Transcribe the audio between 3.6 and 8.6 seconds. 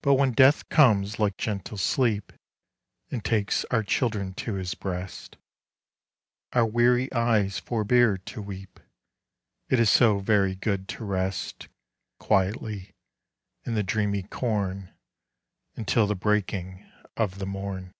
our children to his breast, Our weary eyes forbear to